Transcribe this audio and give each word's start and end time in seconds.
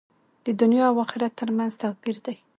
د 0.45 0.47
دنیا 0.61 0.85
او 0.91 0.95
آخرت 1.05 1.31
تر 1.39 1.49
منځ 1.57 1.73
توپیر 1.81 2.17
دی. 2.25 2.35